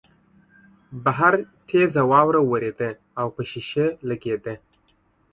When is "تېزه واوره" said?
1.67-2.41